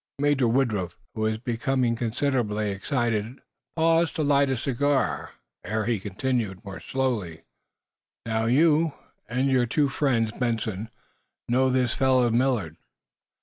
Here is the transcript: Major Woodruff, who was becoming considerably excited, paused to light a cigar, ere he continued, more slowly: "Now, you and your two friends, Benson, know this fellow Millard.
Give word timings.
Major 0.17 0.47
Woodruff, 0.47 0.97
who 1.13 1.21
was 1.21 1.37
becoming 1.37 1.95
considerably 1.95 2.71
excited, 2.71 3.37
paused 3.75 4.15
to 4.15 4.23
light 4.23 4.49
a 4.49 4.57
cigar, 4.57 5.33
ere 5.63 5.85
he 5.85 5.99
continued, 5.99 6.65
more 6.65 6.79
slowly: 6.79 7.43
"Now, 8.25 8.45
you 8.45 8.93
and 9.29 9.47
your 9.51 9.67
two 9.67 9.89
friends, 9.89 10.31
Benson, 10.31 10.89
know 11.47 11.69
this 11.69 11.93
fellow 11.93 12.31
Millard. 12.31 12.77